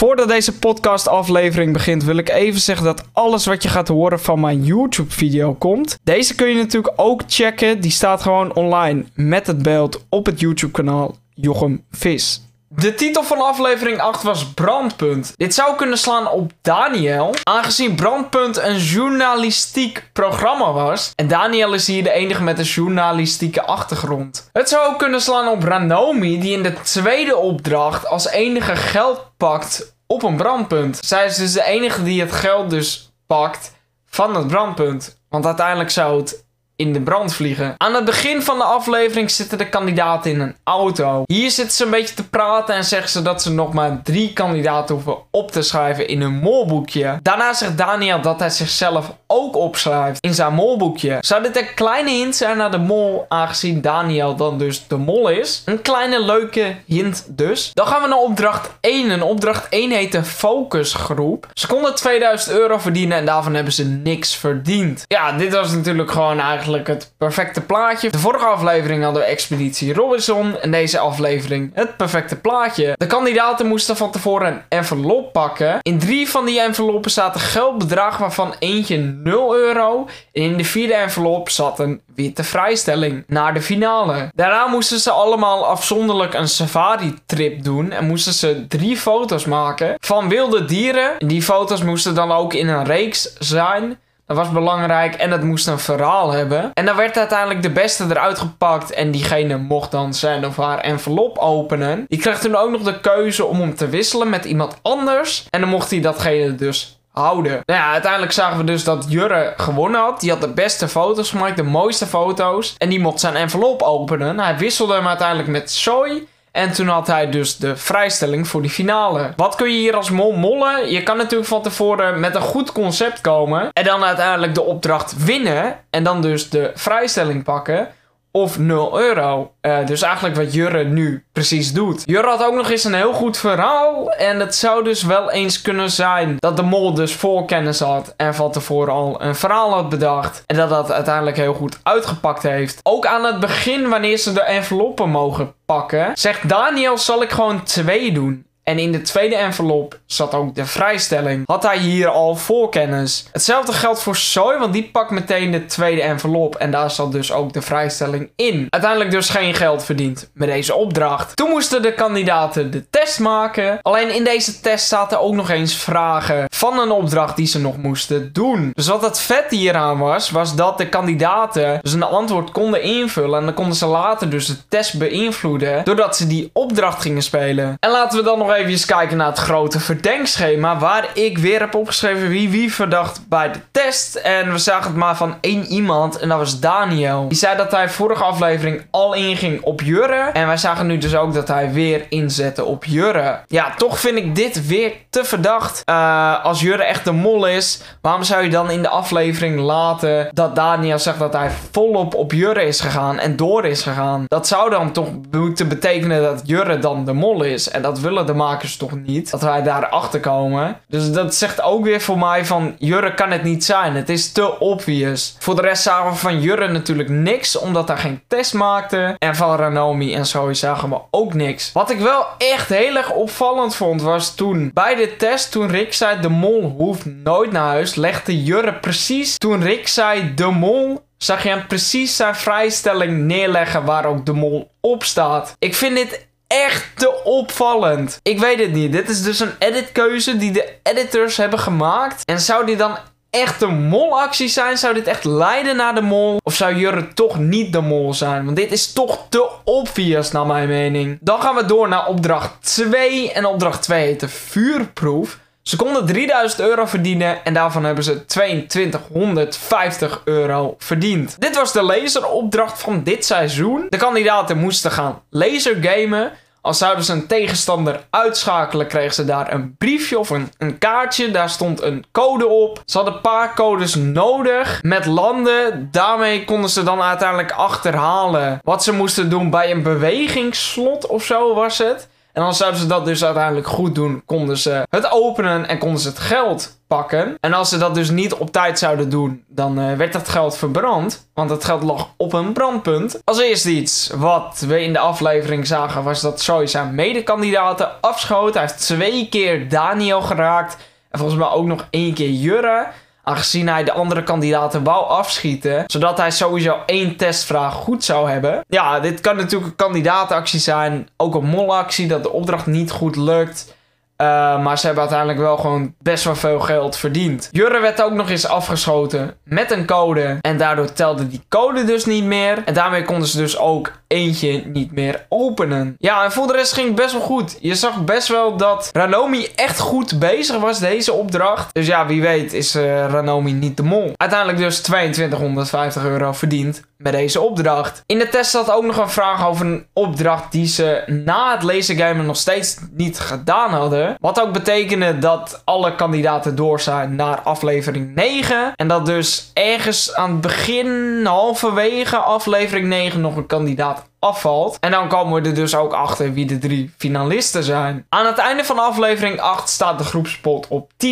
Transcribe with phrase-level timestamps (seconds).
[0.00, 4.20] Voordat deze podcast aflevering begint wil ik even zeggen dat alles wat je gaat horen
[4.20, 5.98] van mijn YouTube video komt.
[6.04, 7.80] Deze kun je natuurlijk ook checken.
[7.80, 12.49] Die staat gewoon online met het beeld op het YouTube kanaal Jochem Vis.
[12.74, 15.32] De titel van aflevering 8 was Brandpunt.
[15.36, 21.12] Dit zou kunnen slaan op Daniel, aangezien Brandpunt een journalistiek programma was.
[21.14, 24.48] En Daniel is hier de enige met een journalistieke achtergrond.
[24.52, 29.32] Het zou ook kunnen slaan op Ranomi, die in de tweede opdracht als enige geld
[29.36, 30.98] pakt op een brandpunt.
[31.04, 33.72] Zij is dus de enige die het geld dus pakt
[34.06, 35.18] van het brandpunt.
[35.28, 36.44] Want uiteindelijk zou het
[36.80, 37.74] in de brand vliegen.
[37.76, 41.22] Aan het begin van de aflevering zitten de kandidaten in een auto.
[41.26, 44.32] Hier zitten ze een beetje te praten en zeggen ze dat ze nog maar drie
[44.32, 47.18] kandidaten hoeven op te schrijven in hun molboekje.
[47.22, 51.18] Daarna zegt Daniel dat hij zichzelf ook opschrijft in zijn molboekje.
[51.20, 55.28] Zou dit een kleine hint zijn naar de mol, aangezien Daniel dan dus de mol
[55.28, 55.62] is?
[55.64, 57.70] Een kleine leuke hint dus.
[57.74, 59.10] Dan gaan we naar opdracht 1.
[59.10, 61.46] En opdracht 1 heet een focusgroep.
[61.52, 65.04] Ze konden 2000 euro verdienen en daarvan hebben ze niks verdiend.
[65.06, 68.10] Ja, dit was natuurlijk gewoon eigenlijk het perfecte plaatje.
[68.10, 70.60] De vorige aflevering hadden we Expeditie Robinson.
[70.60, 72.94] En deze aflevering het perfecte plaatje.
[72.96, 75.78] De kandidaten moesten van tevoren een envelop pakken.
[75.82, 80.08] In drie van die enveloppen zaten geldbedragen waarvan eentje 0 euro.
[80.32, 84.30] En in de vierde envelop zat een witte vrijstelling naar de finale.
[84.34, 87.90] Daarna moesten ze allemaal afzonderlijk een safari-trip doen.
[87.90, 91.14] En moesten ze drie foto's maken van wilde dieren.
[91.18, 93.98] Die foto's moesten dan ook in een reeks zijn.
[94.30, 96.70] Dat was belangrijk en het moest een verhaal hebben.
[96.74, 98.92] En dan werd uiteindelijk de beste eruit gepakt.
[98.92, 102.04] En diegene mocht dan zijn of haar envelop openen.
[102.08, 105.46] Die kreeg toen ook nog de keuze om hem te wisselen met iemand anders.
[105.50, 107.60] En dan mocht hij datgene dus houden.
[107.64, 110.20] Nou ja, uiteindelijk zagen we dus dat Jurre gewonnen had.
[110.20, 112.74] Die had de beste foto's gemaakt, de mooiste foto's.
[112.78, 114.40] En die mocht zijn envelop openen.
[114.40, 116.26] Hij wisselde hem uiteindelijk met Soy.
[116.52, 119.32] En toen had hij dus de vrijstelling voor die finale.
[119.36, 120.90] Wat kun je hier als mol mollen?
[120.90, 123.68] Je kan natuurlijk van tevoren met een goed concept komen.
[123.72, 125.80] En dan uiteindelijk de opdracht winnen.
[125.90, 127.88] En dan dus de vrijstelling pakken
[128.30, 129.52] of 0 euro.
[129.62, 132.02] Uh, dus eigenlijk wat Jurre nu precies doet.
[132.04, 134.12] Jurre had ook nog eens een heel goed verhaal.
[134.12, 138.14] En het zou dus wel eens kunnen zijn dat de mol dus voorkennis had.
[138.16, 140.42] En van tevoren al een verhaal had bedacht.
[140.46, 142.80] En dat dat uiteindelijk heel goed uitgepakt heeft.
[142.82, 147.62] Ook aan het begin, wanneer ze de enveloppen mogen pakken, zegt Daniel: zal ik gewoon
[147.62, 148.44] twee doen.
[148.70, 151.42] En in de tweede envelop zat ook de vrijstelling.
[151.46, 153.26] Had hij hier al voorkennis.
[153.32, 156.54] Hetzelfde geldt voor Soy, want die pakt meteen de tweede envelop.
[156.54, 158.66] En daar zat dus ook de vrijstelling in.
[158.68, 161.36] Uiteindelijk dus geen geld verdiend met deze opdracht.
[161.36, 163.78] Toen moesten de kandidaten de test maken.
[163.82, 167.76] Alleen in deze test zaten ook nog eens vragen van een opdracht die ze nog
[167.76, 168.70] moesten doen.
[168.74, 173.38] Dus wat het vet hieraan was, was dat de kandidaten dus een antwoord konden invullen.
[173.38, 175.84] En dan konden ze later dus de test beïnvloeden.
[175.84, 177.76] Doordat ze die opdracht gingen spelen.
[177.80, 180.78] En laten we dan nog even kijken naar het grote verdenkschema.
[180.78, 184.14] Waar ik weer heb opgeschreven wie wie verdacht bij de test.
[184.14, 186.18] En we zagen het maar van één iemand.
[186.18, 187.28] En dat was Daniel.
[187.28, 190.30] Die zei dat hij vorige aflevering al inging op Jurre.
[190.32, 193.38] En wij zagen nu dus ook dat hij weer inzette op Jurre.
[193.46, 195.82] Ja, toch vind ik dit weer te verdacht.
[195.90, 197.82] Uh, als Jurre echt de mol is.
[198.00, 202.32] Waarom zou je dan in de aflevering laten dat Daniel zegt dat hij volop op
[202.32, 203.18] Jurre is gegaan.
[203.18, 204.24] En door is gegaan.
[204.26, 207.70] Dat zou dan toch moeten betekenen dat Jurre dan de mol is.
[207.70, 209.30] En dat willen de toch niet.
[209.30, 210.80] Dat wij daarachter komen.
[210.88, 213.94] Dus dat zegt ook weer voor mij van Jurre kan het niet zijn.
[213.94, 215.36] Het is te obvious.
[215.38, 217.58] Voor de rest zagen we van Jurre natuurlijk niks.
[217.58, 219.14] Omdat hij geen test maakte.
[219.18, 221.72] En van Ranomi en zo zagen we ook niks.
[221.72, 225.50] Wat ik wel echt heel erg opvallend vond was toen bij de test.
[225.50, 227.94] Toen Rick zei de mol hoeft nooit naar huis.
[227.94, 233.84] Legde Jurre precies toen Rick zei de mol zag je hem precies zijn vrijstelling neerleggen
[233.84, 235.56] waar ook de mol op staat.
[235.58, 238.18] Ik vind dit echt te opvallend.
[238.22, 238.92] Ik weet het niet.
[238.92, 242.24] Dit is dus een editkeuze die de editors hebben gemaakt.
[242.24, 242.96] En zou die dan
[243.30, 244.78] echt een molactie zijn?
[244.78, 246.38] Zou dit echt leiden naar de mol?
[246.42, 248.44] Of zou Jurre toch niet de mol zijn?
[248.44, 251.18] Want dit is toch te obvious naar mijn mening.
[251.20, 253.32] Dan gaan we door naar opdracht 2.
[253.32, 255.38] En opdracht 2 heet de vuurproef.
[255.62, 261.36] Ze konden 3000 euro verdienen en daarvan hebben ze 2250 euro verdiend.
[261.38, 263.86] Dit was de laseropdracht van dit seizoen.
[263.88, 266.32] De kandidaten moesten gaan lasergamen.
[266.62, 271.30] Als zouden ze een tegenstander uitschakelen, kregen ze daar een briefje of een, een, kaartje.
[271.30, 272.82] Daar stond een code op.
[272.86, 275.88] Ze hadden een paar codes nodig met landen.
[275.90, 281.54] Daarmee konden ze dan uiteindelijk achterhalen wat ze moesten doen bij een bewegingsslot of zo
[281.54, 282.08] was het.
[282.32, 286.00] En als zouden ze dat dus uiteindelijk goed doen, konden ze het openen en konden
[286.00, 287.36] ze het geld pakken.
[287.40, 290.56] En als ze dat dus niet op tijd zouden doen, dan uh, werd dat geld
[290.56, 291.28] verbrand.
[291.34, 293.20] Want het geld lag op een brandpunt.
[293.24, 298.54] Als eerste iets wat we in de aflevering zagen, was dat Zoe zijn medekandidaten afschoot.
[298.54, 300.76] Hij heeft twee keer Daniel geraakt.
[301.10, 302.86] En volgens mij ook nog één keer Jurre.
[303.30, 305.84] Aangezien hij de andere kandidaten wou afschieten.
[305.86, 308.64] Zodat hij sowieso één testvraag goed zou hebben.
[308.68, 311.08] Ja, dit kan natuurlijk een kandidaatactie zijn.
[311.16, 313.74] Ook een molactie dat de opdracht niet goed lukt.
[314.20, 317.48] Uh, maar ze hebben uiteindelijk wel gewoon best wel veel geld verdiend.
[317.50, 320.38] Jurre werd ook nog eens afgeschoten met een code.
[320.40, 322.62] En daardoor telde die code dus niet meer.
[322.64, 325.94] En daarmee konden ze dus ook eentje niet meer openen.
[325.98, 327.58] Ja, en voor de rest ging het best wel goed.
[327.60, 331.74] Je zag best wel dat Ranomi echt goed bezig was deze opdracht.
[331.74, 334.12] Dus ja, wie weet is uh, Ranomi niet de mol.
[334.16, 338.02] Uiteindelijk dus 2250 euro verdiend met deze opdracht.
[338.06, 341.62] In de test zat ook nog een vraag over een opdracht die ze na het
[341.62, 344.16] lasergamen nog steeds niet gedaan hadden.
[344.20, 348.72] Wat ook betekende dat alle kandidaten door zijn naar aflevering 9.
[348.76, 354.76] En dat dus ergens aan het begin, halverwege aflevering 9 nog een kandidaat afvalt.
[354.80, 358.06] En dan komen we er dus ook achter wie de drie finalisten zijn.
[358.08, 361.10] Aan het einde van aflevering 8 staat de groepspot op 10.650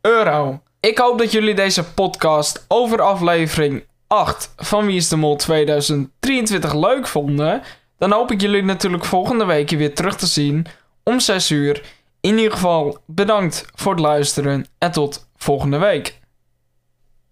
[0.00, 0.60] euro.
[0.80, 6.74] Ik hoop dat jullie deze podcast over aflevering 8 van Wie is de Mol 2023
[6.74, 7.62] leuk vonden.
[7.98, 10.66] Dan hoop ik jullie natuurlijk volgende week weer terug te zien
[11.02, 11.82] om 6 uur.
[12.20, 16.19] In ieder geval bedankt voor het luisteren en tot volgende week.